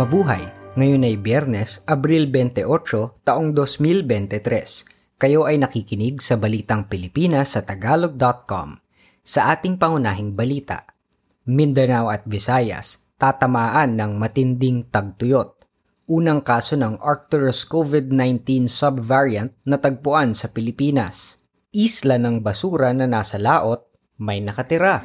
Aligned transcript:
Mabuhay! 0.00 0.48
Ngayon 0.80 1.04
ay 1.04 1.20
Biyernes, 1.20 1.84
Abril 1.84 2.32
28, 2.32 3.20
taong 3.20 3.52
2023. 3.52 5.20
Kayo 5.20 5.44
ay 5.44 5.60
nakikinig 5.60 6.24
sa 6.24 6.40
Balitang 6.40 6.88
Pilipinas 6.88 7.52
sa 7.52 7.60
Tagalog.com. 7.68 8.80
Sa 9.20 9.52
ating 9.52 9.76
pangunahing 9.76 10.32
balita, 10.32 10.88
Mindanao 11.44 12.08
at 12.08 12.24
Visayas 12.24 13.12
tatamaan 13.20 14.00
ng 14.00 14.16
matinding 14.16 14.88
tagtuyot. 14.88 15.68
Unang 16.08 16.40
kaso 16.48 16.80
ng 16.80 16.96
Arcturus 17.04 17.68
COVID-19 17.68 18.72
subvariant 18.72 19.52
na 19.68 19.76
tagpuan 19.76 20.32
sa 20.32 20.48
Pilipinas. 20.48 21.44
Isla 21.76 22.16
ng 22.16 22.40
basura 22.40 22.96
na 22.96 23.04
nasa 23.04 23.36
laot, 23.36 23.84
may 24.16 24.40
nakatira. 24.40 25.04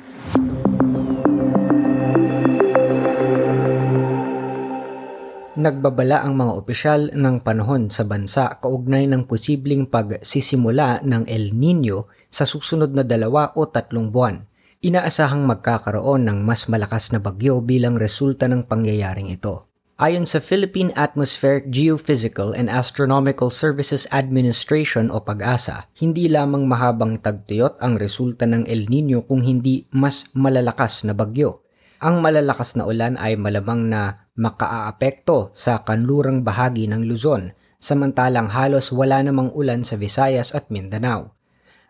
Nagbabala 5.56 6.20
ang 6.20 6.36
mga 6.36 6.52
opisyal 6.52 7.16
ng 7.16 7.40
panahon 7.40 7.88
sa 7.88 8.04
bansa 8.04 8.60
kaugnay 8.60 9.08
ng 9.08 9.24
posibleng 9.24 9.88
pagsisimula 9.88 11.00
ng 11.00 11.32
El 11.32 11.56
Nino 11.56 12.12
sa 12.28 12.44
susunod 12.44 12.92
na 12.92 13.08
dalawa 13.08 13.56
o 13.56 13.64
tatlong 13.64 14.12
buwan. 14.12 14.44
Inaasahang 14.84 15.48
magkakaroon 15.48 16.28
ng 16.28 16.44
mas 16.44 16.68
malakas 16.68 17.16
na 17.16 17.24
bagyo 17.24 17.64
bilang 17.64 17.96
resulta 17.96 18.52
ng 18.52 18.68
pangyayaring 18.68 19.32
ito. 19.32 19.72
Ayon 19.96 20.28
sa 20.28 20.44
Philippine 20.44 20.92
Atmospheric 21.00 21.72
Geophysical 21.72 22.52
and 22.52 22.68
Astronomical 22.68 23.48
Services 23.48 24.12
Administration 24.12 25.08
o 25.08 25.24
PAGASA, 25.24 25.88
hindi 26.04 26.28
lamang 26.28 26.68
mahabang 26.68 27.16
tagtuyot 27.24 27.80
ang 27.80 27.96
resulta 27.96 28.44
ng 28.44 28.68
El 28.68 28.92
Nino 28.92 29.24
kung 29.24 29.40
hindi 29.40 29.88
mas 29.96 30.28
malalakas 30.36 31.08
na 31.08 31.16
bagyo. 31.16 31.64
Ang 32.04 32.20
malalakas 32.20 32.76
na 32.76 32.84
ulan 32.84 33.16
ay 33.16 33.40
malamang 33.40 33.88
na 33.88 34.25
makaaapekto 34.36 35.56
sa 35.56 35.84
kanlurang 35.88 36.44
bahagi 36.44 36.92
ng 36.92 37.08
Luzon, 37.08 37.56
samantalang 37.80 38.52
halos 38.52 38.92
wala 38.92 39.24
namang 39.24 39.52
ulan 39.56 39.88
sa 39.88 39.96
Visayas 39.96 40.52
at 40.52 40.68
Mindanao. 40.68 41.32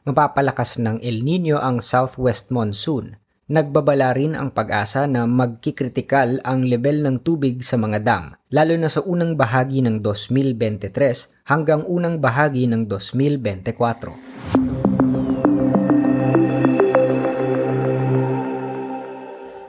Mapapalakas 0.06 0.78
ng 0.78 1.02
El 1.02 1.26
Nino 1.26 1.58
ang 1.58 1.82
southwest 1.82 2.54
monsoon. 2.54 3.18
Nagbabala 3.46 4.14
rin 4.18 4.34
ang 4.34 4.54
pag-asa 4.54 5.06
na 5.06 5.30
magkikritikal 5.30 6.42
ang 6.42 6.66
level 6.66 7.06
ng 7.06 7.22
tubig 7.22 7.62
sa 7.62 7.78
mga 7.78 8.02
dam, 8.02 8.34
lalo 8.50 8.74
na 8.78 8.90
sa 8.90 9.06
unang 9.06 9.38
bahagi 9.38 9.86
ng 9.86 10.02
2023 10.02 11.46
hanggang 11.46 11.86
unang 11.86 12.18
bahagi 12.22 12.66
ng 12.66 12.90
2024. 12.90 14.35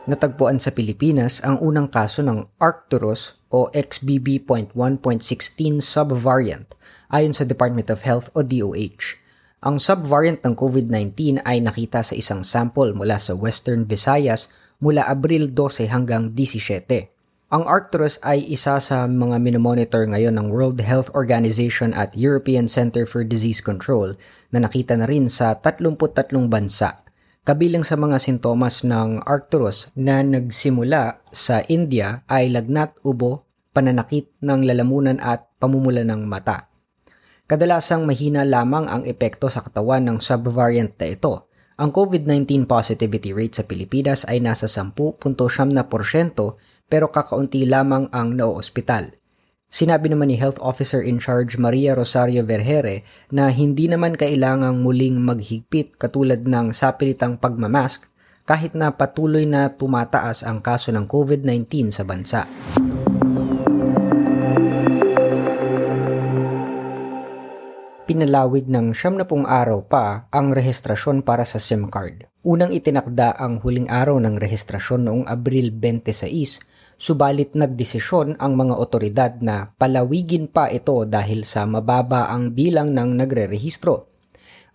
Natagpuan 0.06 0.62
sa 0.62 0.70
Pilipinas 0.70 1.42
ang 1.42 1.58
unang 1.58 1.90
kaso 1.90 2.22
ng 2.22 2.46
Arcturus 2.62 3.36
o 3.50 3.66
XBB.1.16 3.74 4.72
subvariant 5.82 6.66
ayon 7.10 7.34
sa 7.34 7.42
Department 7.42 7.90
of 7.90 8.06
Health 8.06 8.30
o 8.34 8.46
DOH. 8.46 9.18
Ang 9.66 9.82
subvariant 9.82 10.38
ng 10.46 10.54
COVID-19 10.54 11.42
ay 11.42 11.58
nakita 11.58 12.06
sa 12.06 12.14
isang 12.14 12.46
sample 12.46 12.94
mula 12.94 13.18
sa 13.18 13.34
Western 13.34 13.82
Visayas 13.82 14.46
mula 14.78 15.02
Abril 15.06 15.50
12 15.50 15.90
hanggang 15.90 16.30
17. 16.34 17.10
Ang 17.46 17.62
Arcturus 17.62 18.18
ay 18.26 18.42
isa 18.42 18.74
sa 18.82 19.06
mga 19.06 19.38
minomonitor 19.38 20.02
ngayon 20.02 20.34
ng 20.34 20.50
World 20.50 20.82
Health 20.82 21.14
Organization 21.14 21.94
at 21.94 22.10
European 22.18 22.66
Center 22.66 23.06
for 23.06 23.22
Disease 23.22 23.62
Control 23.62 24.18
na 24.50 24.66
nakita 24.66 24.98
na 24.98 25.06
rin 25.06 25.30
sa 25.30 25.54
33 25.54 26.34
bansa 26.50 27.05
Kabilang 27.46 27.86
sa 27.86 27.94
mga 27.94 28.18
sintomas 28.18 28.82
ng 28.82 29.22
Arcturus 29.22 29.94
na 29.94 30.18
nagsimula 30.18 31.22
sa 31.30 31.62
India 31.70 32.26
ay 32.26 32.50
lagnat, 32.50 32.98
ubo, 33.06 33.46
pananakit 33.70 34.34
ng 34.42 34.66
lalamunan 34.66 35.22
at 35.22 35.46
pamumula 35.62 36.02
ng 36.02 36.26
mata. 36.26 36.66
Kadalasang 37.46 38.02
mahina 38.02 38.42
lamang 38.42 38.90
ang 38.90 39.06
epekto 39.06 39.46
sa 39.46 39.62
katawan 39.62 40.02
ng 40.10 40.18
subvariant 40.18 40.90
na 40.98 41.06
ito. 41.06 41.46
Ang 41.78 41.94
COVID-19 41.94 42.66
positivity 42.66 43.30
rate 43.30 43.62
sa 43.62 43.62
Pilipinas 43.62 44.26
ay 44.26 44.42
nasa 44.42 44.66
10.7% 44.66 45.14
pero 46.90 47.14
kakaunti 47.14 47.62
lamang 47.62 48.10
ang 48.10 48.34
naoospital. 48.34 49.14
Sinabi 49.66 50.08
naman 50.14 50.30
ni 50.30 50.38
Health 50.38 50.62
Officer 50.62 51.02
in 51.02 51.18
Charge 51.18 51.58
Maria 51.58 51.98
Rosario 51.98 52.46
Vergere 52.46 53.02
na 53.34 53.50
hindi 53.50 53.90
naman 53.90 54.14
kailangang 54.14 54.78
muling 54.78 55.18
maghigpit 55.18 55.98
katulad 55.98 56.46
ng 56.46 56.70
sapilitang 56.70 57.34
pagmamask 57.34 58.06
kahit 58.46 58.78
na 58.78 58.94
patuloy 58.94 59.42
na 59.42 59.66
tumataas 59.66 60.46
ang 60.46 60.62
kaso 60.62 60.94
ng 60.94 61.10
COVID-19 61.10 61.90
sa 61.90 62.06
bansa. 62.06 62.46
Pinalawig 68.06 68.70
ng 68.70 68.94
siyam 68.94 69.18
na 69.18 69.26
pong 69.26 69.50
araw 69.50 69.82
pa 69.82 70.30
ang 70.30 70.54
rehistrasyon 70.54 71.26
para 71.26 71.42
sa 71.42 71.58
SIM 71.58 71.90
card. 71.90 72.30
Unang 72.46 72.70
itinakda 72.70 73.34
ang 73.34 73.58
huling 73.58 73.90
araw 73.90 74.22
ng 74.22 74.38
rehistrasyon 74.38 75.10
noong 75.10 75.24
Abril 75.26 75.74
26 75.74 76.62
subalit 76.96 77.52
nagdesisyon 77.52 78.40
ang 78.40 78.56
mga 78.56 78.74
otoridad 78.76 79.32
na 79.44 79.72
palawigin 79.76 80.48
pa 80.48 80.72
ito 80.72 81.04
dahil 81.04 81.44
sa 81.44 81.68
mababa 81.68 82.32
ang 82.32 82.56
bilang 82.56 82.96
ng 82.96 83.20
nagre-rehistro. 83.20 84.12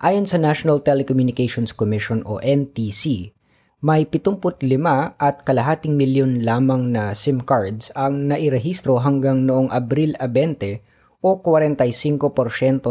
Ayon 0.01 0.25
sa 0.25 0.41
National 0.41 0.81
Telecommunications 0.81 1.77
Commission 1.77 2.25
o 2.25 2.41
NTC, 2.41 3.33
may 3.81 4.05
75 4.05 5.17
at 5.17 5.41
kalahating 5.41 5.97
milyon 5.97 6.45
lamang 6.45 6.93
na 6.93 7.17
SIM 7.17 7.41
cards 7.41 7.89
ang 7.97 8.29
nairehistro 8.29 9.01
hanggang 9.01 9.45
noong 9.45 9.73
Abril 9.73 10.13
20 10.21 10.81
o 11.21 11.37
45% 11.41 12.17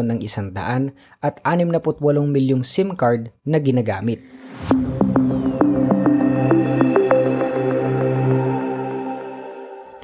ng 0.02 0.18
isandaan 0.22 0.94
at 1.22 1.42
68 1.42 2.02
milyong 2.26 2.62
SIM 2.62 2.94
card 2.94 3.30
na 3.46 3.58
ginagamit. 3.58 4.22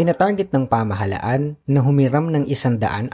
Tinatarget 0.06 0.54
ng 0.54 0.70
pamahalaan 0.70 1.58
na 1.66 1.82
humiram 1.82 2.30
ng 2.30 2.46
175 2.46 3.10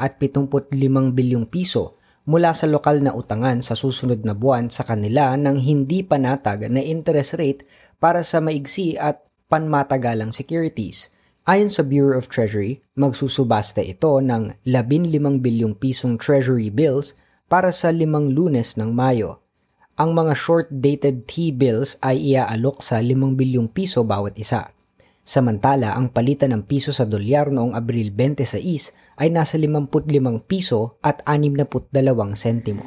bilyong 1.16 1.48
piso 1.48 1.96
mula 2.28 2.52
sa 2.52 2.68
lokal 2.68 3.00
na 3.00 3.16
utangan 3.16 3.64
sa 3.64 3.72
susunod 3.72 4.20
na 4.28 4.36
buwan 4.36 4.68
sa 4.68 4.84
kanila 4.84 5.32
ng 5.40 5.56
hindi 5.56 6.04
panatag 6.04 6.68
na 6.68 6.84
interest 6.84 7.40
rate 7.40 7.64
para 7.96 8.20
sa 8.20 8.44
maigsi 8.44 9.00
at 9.00 9.24
panmatagalang 9.48 10.36
securities. 10.36 11.08
Ayon 11.48 11.72
sa 11.72 11.80
Bureau 11.80 12.12
of 12.12 12.28
Treasury, 12.28 12.84
magsusubasta 12.92 13.80
ito 13.80 14.20
ng 14.20 14.60
15 14.68 15.40
bilyong 15.40 15.80
pisong 15.80 16.20
treasury 16.20 16.68
bills 16.68 17.16
para 17.48 17.72
sa 17.72 17.88
limang 17.88 18.36
lunes 18.36 18.76
ng 18.76 18.92
Mayo. 18.92 19.40
Ang 19.96 20.12
mga 20.12 20.36
short-dated 20.36 21.24
T-bills 21.24 21.96
ay 22.04 22.36
iaalok 22.36 22.84
sa 22.84 23.00
5 23.00 23.16
bilyong 23.32 23.72
piso 23.72 24.04
bawat 24.04 24.36
isa. 24.36 24.76
Samantala, 25.22 25.94
ang 25.94 26.10
palitan 26.10 26.50
ng 26.50 26.66
piso 26.66 26.90
sa 26.90 27.06
dolyar 27.06 27.54
noong 27.54 27.78
Abril 27.78 28.10
26 28.10 28.90
ay 29.22 29.30
nasa 29.30 29.54
55 29.54 30.18
piso 30.50 30.98
at 30.98 31.22
62 31.22 31.94
sentimo. 32.34 32.82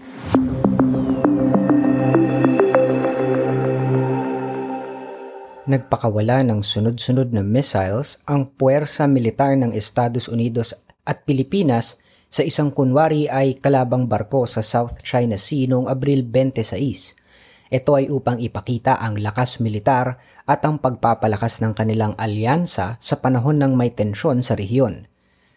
Nagpakawala 5.63 6.43
ng 6.43 6.59
sunod-sunod 6.59 7.31
na 7.31 7.39
missiles 7.39 8.19
ang 8.27 8.51
puwersa 8.51 9.07
militar 9.07 9.55
ng 9.55 9.71
Estados 9.71 10.27
Unidos 10.27 10.75
at 11.07 11.23
Pilipinas 11.23 11.95
sa 12.27 12.43
isang 12.43 12.67
kunwari 12.67 13.31
ay 13.31 13.55
kalabang 13.55 14.11
barko 14.11 14.43
sa 14.43 14.59
South 14.59 14.99
China 15.07 15.39
Sea 15.39 15.71
noong 15.71 15.87
Abril 15.87 16.27
26 16.27 17.24
ito 17.73 17.97
ay 17.97 18.09
upang 18.13 18.37
ipakita 18.37 19.01
ang 19.01 19.17
lakas 19.17 19.57
militar 19.57 20.21
at 20.45 20.61
ang 20.65 20.77
pagpapalakas 20.77 21.61
ng 21.65 21.73
kanilang 21.73 22.13
alyansa 22.21 22.95
sa 23.01 23.15
panahon 23.17 23.57
ng 23.57 23.73
may 23.73 23.89
tensyon 23.89 24.45
sa 24.45 24.53
rehiyon. 24.53 25.09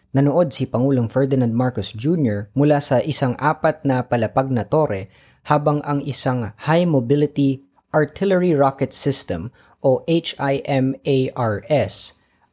Nanood 0.09 0.49
si 0.49 0.65
Pangulong 0.65 1.05
Ferdinand 1.05 1.53
Marcos 1.53 1.93
Jr. 1.93 2.49
mula 2.57 2.81
sa 2.81 2.97
isang 2.97 3.37
apat 3.37 3.85
na 3.85 4.01
palapag 4.01 4.49
na 4.49 4.65
tore 4.65 5.13
habang 5.45 5.85
ang 5.85 6.01
isang 6.01 6.49
High 6.65 6.89
Mobility 6.89 7.61
Artillery 7.93 8.57
Rocket 8.57 8.89
System 8.89 9.53
o 9.85 10.01
HIMARS 10.09 11.95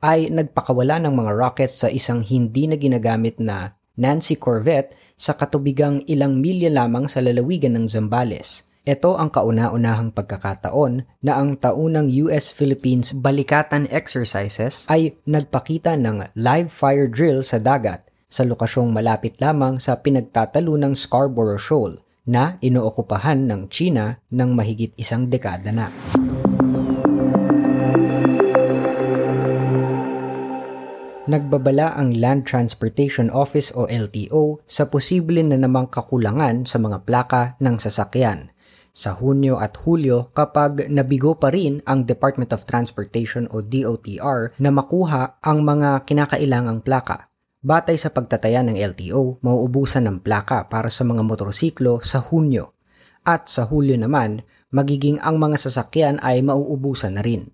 ay 0.05 0.29
nagpakawala 0.29 1.01
ng 1.01 1.17
mga 1.17 1.33
rockets 1.33 1.81
sa 1.81 1.89
isang 1.89 2.21
hindi 2.21 2.69
na 2.69 2.77
ginagamit 2.77 3.41
na 3.41 3.73
Nancy 3.97 4.37
Corvette 4.37 4.93
sa 5.17 5.33
katubigang 5.33 6.05
ilang 6.05 6.37
milya 6.37 6.69
lamang 6.69 7.09
sa 7.09 7.25
lalawigan 7.25 7.73
ng 7.73 7.89
Zambales. 7.89 8.69
Ito 8.87 9.19
ang 9.19 9.35
kauna-unahang 9.35 10.15
pagkakataon 10.15 11.27
na 11.27 11.43
ang 11.43 11.59
taunang 11.59 12.07
US-Philippines 12.07 13.19
balikatan 13.19 13.91
exercises 13.91 14.87
ay 14.87 15.19
nagpakita 15.27 15.99
ng 15.99 16.31
live 16.39 16.71
fire 16.71 17.11
drill 17.11 17.43
sa 17.43 17.59
dagat 17.59 18.07
sa 18.31 18.47
lokasyong 18.47 18.95
malapit 18.95 19.43
lamang 19.43 19.83
sa 19.83 19.99
pinagtatalunang 19.99 20.95
Scarborough 20.95 21.59
Shoal 21.59 21.99
na 22.31 22.63
inookupahan 22.63 23.51
ng 23.51 23.67
China 23.75 24.23
ng 24.31 24.55
mahigit 24.55 24.95
isang 24.95 25.27
dekada 25.27 25.75
na. 25.75 25.91
nagbabala 31.27 31.99
ang 31.99 32.15
Land 32.15 32.47
Transportation 32.47 33.29
Office 33.35 33.75
o 33.75 33.91
LTO 33.91 34.63
sa 34.63 34.87
posible 34.87 35.43
na 35.43 35.59
namang 35.59 35.91
kakulangan 35.91 36.63
sa 36.65 36.79
mga 36.79 37.03
plaka 37.03 37.59
ng 37.59 37.77
sasakyan 37.83 38.55
sa 38.97 39.13
Hunyo 39.13 39.61
at 39.61 39.77
Hulyo 39.77 40.33
kapag 40.33 40.89
nabigo 40.89 41.37
pa 41.37 41.53
rin 41.53 41.85
ang 41.85 42.09
Department 42.09 42.57
of 42.57 42.65
Transportation 42.65 43.45
o 43.53 43.61
DOTR 43.61 44.57
na 44.57 44.73
makuha 44.73 45.37
ang 45.45 45.61
mga 45.69 46.09
kinakailangang 46.09 46.81
plaka. 46.81 47.29
Batay 47.61 48.01
sa 48.01 48.09
pagtataya 48.09 48.65
ng 48.65 48.81
LTO, 48.81 49.45
mauubusan 49.45 50.09
ng 50.09 50.25
plaka 50.25 50.65
para 50.73 50.89
sa 50.89 51.05
mga 51.05 51.21
motorsiklo 51.21 52.01
sa 52.01 52.25
Hunyo. 52.25 52.73
At 53.27 53.53
sa 53.53 53.69
Hulyo 53.69 54.01
naman, 54.01 54.41
magiging 54.73 55.21
ang 55.21 55.37
mga 55.37 55.61
sasakyan 55.61 56.17
ay 56.25 56.41
mauubusan 56.41 57.21
na 57.21 57.23
rin. 57.27 57.53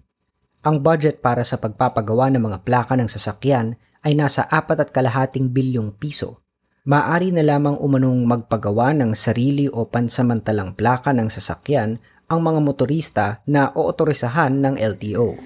Ang 0.63 0.79
budget 0.79 1.19
para 1.19 1.43
sa 1.43 1.59
pagpapagawa 1.59 2.31
ng 2.31 2.45
mga 2.45 2.59
plaka 2.63 2.95
ng 2.95 3.11
sasakyan 3.11 3.75
ay 4.07 4.15
nasa 4.15 4.47
apat 4.47 4.87
at 4.87 4.91
kalahating 4.95 5.51
bilyong 5.51 5.99
piso. 5.99 6.42
Maari 6.83 7.31
na 7.31 7.47
lamang 7.47 7.79
umanong 7.79 8.27
magpagawa 8.27 8.91
ng 8.91 9.15
sarili 9.15 9.71
o 9.71 9.87
pansamantalang 9.87 10.75
plaka 10.75 11.15
ng 11.15 11.31
sasakyan 11.31 12.03
ang 12.27 12.43
mga 12.43 12.59
motorista 12.59 13.27
na 13.47 13.71
ootorisahan 13.71 14.51
ng 14.59 14.75
LTO. 14.83 15.39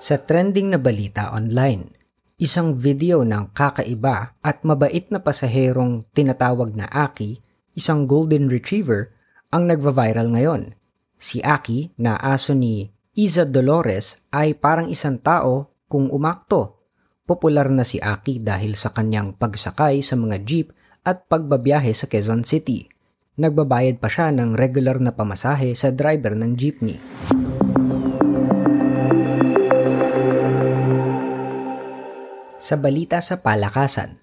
Sa 0.00 0.16
trending 0.24 0.72
na 0.72 0.80
balita 0.80 1.36
online, 1.36 1.92
isang 2.40 2.72
video 2.72 3.20
ng 3.20 3.52
kakaiba 3.52 4.40
at 4.40 4.64
mabait 4.64 5.04
na 5.12 5.20
pasaherong 5.20 6.08
tinatawag 6.16 6.72
na 6.72 6.88
Aki, 6.88 7.44
isang 7.76 8.08
golden 8.08 8.48
retriever 8.48 9.12
ang 9.52 9.68
nagva-viral 9.68 10.32
ngayon. 10.32 10.72
Si 11.20 11.44
Aki 11.44 11.92
na 12.00 12.16
aso 12.16 12.56
ni 12.56 12.88
Iza 13.18 13.42
Dolores 13.42 14.14
ay 14.30 14.54
parang 14.54 14.86
isang 14.86 15.18
tao 15.18 15.74
kung 15.90 16.06
umakto. 16.06 16.78
Popular 17.26 17.66
na 17.66 17.82
si 17.82 17.98
Aki 17.98 18.46
dahil 18.46 18.78
sa 18.78 18.94
kanyang 18.94 19.34
pagsakay 19.34 20.06
sa 20.06 20.14
mga 20.14 20.46
jeep 20.46 20.70
at 21.02 21.26
pagbabiyahe 21.26 21.90
sa 21.90 22.06
Quezon 22.06 22.46
City. 22.46 22.86
Nagbabayad 23.34 23.98
pa 23.98 24.06
siya 24.06 24.30
ng 24.30 24.54
regular 24.54 25.02
na 25.02 25.10
pamasahe 25.18 25.74
sa 25.74 25.90
driver 25.90 26.38
ng 26.38 26.54
jeepney. 26.54 26.94
Sa 32.54 32.78
balita 32.78 33.18
sa 33.18 33.42
palakasan, 33.42 34.14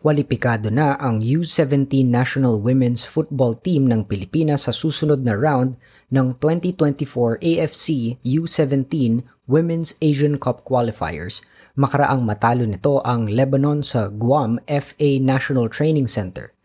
Kwalipikado 0.00 0.72
na 0.72 0.96
ang 0.96 1.20
U17 1.20 2.08
National 2.08 2.56
Women's 2.56 3.04
Football 3.04 3.60
Team 3.60 3.84
ng 3.84 4.08
Pilipinas 4.08 4.64
sa 4.64 4.72
susunod 4.72 5.20
na 5.28 5.36
round 5.36 5.76
ng 6.08 6.40
2024 6.40 7.36
AFC 7.36 8.16
U17 8.24 9.20
Women's 9.44 9.92
Asian 10.00 10.40
Cup 10.40 10.64
Qualifiers. 10.64 11.44
Makaraang 11.76 12.24
matalo 12.24 12.64
nito 12.64 13.04
ang 13.04 13.28
Lebanon 13.28 13.84
sa 13.84 14.08
Guam 14.08 14.56
FA 14.64 15.20
National 15.20 15.68
Training 15.68 16.08
Center. 16.08 16.56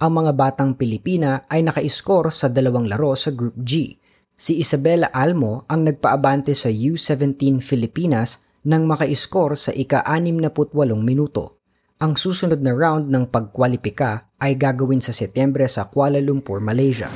Ang 0.00 0.24
mga 0.24 0.32
batang 0.32 0.72
Pilipina 0.72 1.44
ay 1.52 1.68
naka-score 1.68 2.32
sa 2.32 2.48
dalawang 2.48 2.88
laro 2.88 3.12
sa 3.12 3.28
Group 3.36 3.60
G. 3.68 4.00
Si 4.32 4.64
Isabella 4.64 5.12
Almo 5.12 5.68
ang 5.68 5.84
nagpaabante 5.84 6.56
sa 6.56 6.72
U17 6.72 7.60
Filipinas 7.60 8.40
nang 8.64 8.88
maka-score 8.88 9.60
sa 9.60 9.76
ika-68 9.76 10.72
minuto. 10.96 11.57
Ang 11.98 12.14
susunod 12.14 12.62
na 12.62 12.70
round 12.78 13.10
ng 13.10 13.26
pagkwalipika 13.26 14.30
ay 14.38 14.54
gagawin 14.54 15.02
sa 15.02 15.10
Setyembre 15.10 15.66
sa 15.66 15.90
Kuala 15.90 16.22
Lumpur, 16.22 16.62
Malaysia. 16.62 17.10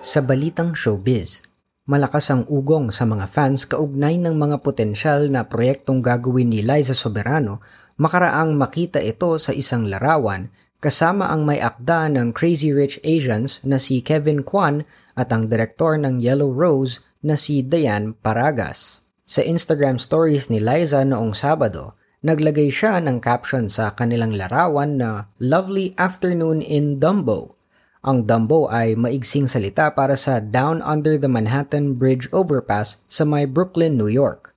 Sa 0.00 0.24
balitang 0.24 0.72
showbiz, 0.72 1.44
malakas 1.84 2.32
ang 2.32 2.48
ugong 2.48 2.88
sa 2.88 3.04
mga 3.04 3.28
fans 3.28 3.68
kaugnay 3.68 4.16
ng 4.16 4.32
mga 4.32 4.64
potensyal 4.64 5.28
na 5.28 5.44
proyektong 5.44 6.00
gagawin 6.00 6.48
ni 6.48 6.64
Liza 6.64 6.96
Soberano 6.96 7.60
makaraang 8.00 8.56
makita 8.56 8.96
ito 9.04 9.36
sa 9.36 9.52
isang 9.52 9.84
larawan 9.92 10.48
kasama 10.80 11.28
ang 11.28 11.44
may 11.44 11.60
akda 11.60 12.08
ng 12.08 12.32
Crazy 12.32 12.72
Rich 12.72 12.96
Asians 13.04 13.60
na 13.60 13.76
si 13.76 14.00
Kevin 14.00 14.40
Kwan 14.40 14.88
at 15.20 15.28
ang 15.36 15.52
direktor 15.52 16.00
ng 16.00 16.16
Yellow 16.16 16.48
Rose 16.48 17.04
na 17.20 17.36
si 17.36 17.60
Dayan 17.60 18.16
Paragas. 18.16 19.04
Sa 19.30 19.46
Instagram 19.46 20.02
stories 20.02 20.50
ni 20.50 20.58
Liza 20.58 21.06
noong 21.06 21.38
Sabado, 21.38 21.94
naglagay 22.26 22.66
siya 22.66 22.98
ng 22.98 23.22
caption 23.22 23.70
sa 23.70 23.94
kanilang 23.94 24.34
larawan 24.34 24.98
na 24.98 25.30
Lovely 25.38 25.94
Afternoon 25.94 26.58
in 26.58 26.98
Dumbo. 26.98 27.54
Ang 28.02 28.26
Dumbo 28.26 28.66
ay 28.66 28.98
maigsing 28.98 29.46
salita 29.46 29.94
para 29.94 30.18
sa 30.18 30.42
Down 30.42 30.82
Under 30.82 31.14
the 31.14 31.30
Manhattan 31.30 31.94
Bridge 31.94 32.26
Overpass 32.34 33.06
sa 33.06 33.22
may 33.22 33.46
Brooklyn, 33.46 33.94
New 33.94 34.10
York. 34.10 34.50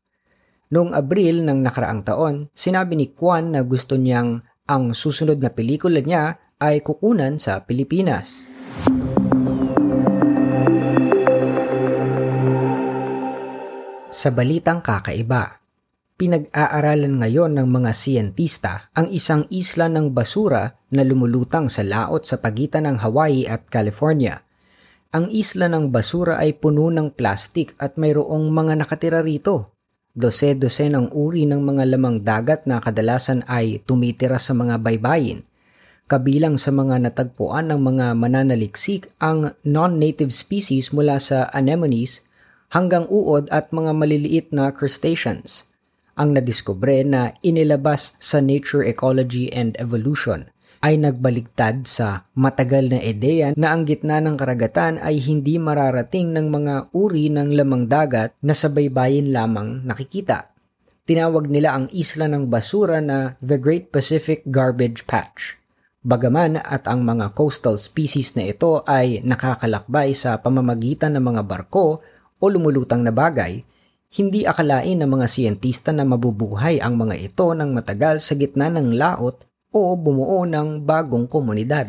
Noong 0.74 0.98
Abril 0.98 1.46
ng 1.46 1.62
nakaraang 1.62 2.02
taon, 2.02 2.50
sinabi 2.58 2.98
ni 2.98 3.14
Kwan 3.14 3.54
na 3.54 3.62
gusto 3.62 3.94
niyang 3.94 4.42
ang 4.66 4.98
susunod 4.98 5.38
na 5.38 5.54
pelikula 5.54 6.02
niya 6.02 6.42
ay 6.58 6.82
kukunan 6.82 7.38
sa 7.38 7.62
Pilipinas. 7.62 8.50
Sa 14.24 14.32
balitang 14.32 14.80
kakaiba, 14.80 15.60
pinag-aaralan 16.16 17.20
ngayon 17.20 17.60
ng 17.60 17.68
mga 17.68 17.92
siyentista 17.92 18.88
ang 18.96 19.12
isang 19.12 19.44
isla 19.52 19.92
ng 19.92 20.16
basura 20.16 20.80
na 20.96 21.04
lumulutang 21.04 21.68
sa 21.68 21.84
laot 21.84 22.24
sa 22.24 22.40
pagitan 22.40 22.88
ng 22.88 23.04
Hawaii 23.04 23.44
at 23.44 23.68
California. 23.68 24.40
Ang 25.12 25.28
isla 25.28 25.68
ng 25.68 25.92
basura 25.92 26.40
ay 26.40 26.56
puno 26.56 26.88
ng 26.88 27.12
plastik 27.12 27.76
at 27.76 28.00
mayroong 28.00 28.48
mga 28.48 28.80
nakatira 28.80 29.20
rito. 29.20 29.76
Dose-dose 30.16 30.88
ng 30.88 31.12
uri 31.12 31.44
ng 31.44 31.60
mga 31.60 31.84
lamang 31.84 32.24
dagat 32.24 32.64
na 32.64 32.80
kadalasan 32.80 33.44
ay 33.52 33.84
tumitira 33.84 34.40
sa 34.40 34.56
mga 34.56 34.80
baybayin. 34.80 35.44
Kabilang 36.08 36.56
sa 36.56 36.72
mga 36.72 37.12
natagpuan 37.12 37.76
ng 37.76 37.80
mga 37.92 38.16
mananaliksik 38.16 39.12
ang 39.20 39.52
non-native 39.68 40.32
species 40.32 40.96
mula 40.96 41.20
sa 41.20 41.52
anemones, 41.52 42.24
hanggang 42.74 43.06
uod 43.06 43.54
at 43.54 43.70
mga 43.70 43.94
maliliit 43.94 44.48
na 44.50 44.74
crustaceans. 44.74 45.70
Ang 46.18 46.34
nadiskubre 46.38 47.06
na 47.06 47.38
inilabas 47.46 48.18
sa 48.18 48.42
Nature 48.42 48.86
Ecology 48.90 49.50
and 49.54 49.78
Evolution 49.78 50.50
ay 50.84 51.00
nagbaligtad 51.00 51.88
sa 51.88 52.28
matagal 52.36 52.92
na 52.92 53.00
ideya 53.00 53.56
na 53.56 53.72
ang 53.72 53.88
gitna 53.88 54.20
ng 54.20 54.36
karagatan 54.36 55.00
ay 55.00 55.16
hindi 55.24 55.56
mararating 55.56 56.36
ng 56.36 56.52
mga 56.52 56.76
uri 56.92 57.32
ng 57.32 57.56
lamang 57.56 57.88
dagat 57.88 58.36
na 58.44 58.52
sa 58.52 58.68
baybayin 58.68 59.32
lamang 59.32 59.86
nakikita. 59.88 60.52
Tinawag 61.08 61.48
nila 61.48 61.80
ang 61.80 61.88
isla 61.96 62.28
ng 62.28 62.52
basura 62.52 63.00
na 63.00 63.40
The 63.40 63.56
Great 63.64 63.96
Pacific 63.96 64.44
Garbage 64.52 65.08
Patch. 65.08 65.56
Bagaman 66.04 66.60
at 66.60 66.84
ang 66.92 67.08
mga 67.08 67.32
coastal 67.32 67.80
species 67.80 68.36
na 68.36 68.52
ito 68.52 68.84
ay 68.84 69.24
nakakalakbay 69.24 70.12
sa 70.12 70.36
pamamagitan 70.36 71.16
ng 71.16 71.24
mga 71.32 71.42
barko 71.48 72.04
o 72.44 72.52
lumulutang 72.52 73.08
na 73.08 73.16
bagay, 73.16 73.64
hindi 74.20 74.44
akalain 74.44 75.00
ng 75.00 75.08
mga 75.08 75.28
siyentista 75.32 75.96
na 75.96 76.04
mabubuhay 76.04 76.84
ang 76.84 77.00
mga 77.00 77.32
ito 77.32 77.56
ng 77.56 77.72
matagal 77.72 78.20
sa 78.20 78.36
gitna 78.36 78.68
ng 78.68 79.00
laot 79.00 79.48
o 79.72 79.96
bumuo 79.96 80.44
ng 80.44 80.84
bagong 80.84 81.26
komunidad. 81.32 81.88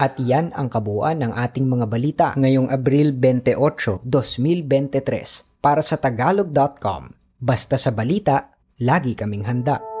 At 0.00 0.16
yan 0.16 0.56
ang 0.56 0.72
kabuuan 0.72 1.20
ng 1.20 1.36
ating 1.36 1.68
mga 1.68 1.86
balita 1.86 2.26
ngayong 2.32 2.72
Abril 2.72 3.12
28, 3.20 4.00
2023 4.08 5.60
para 5.60 5.84
sa 5.84 6.00
tagalog.com. 6.00 7.12
Basta 7.36 7.76
sa 7.76 7.92
balita, 7.92 8.56
lagi 8.80 9.12
kaming 9.12 9.44
handa. 9.44 9.99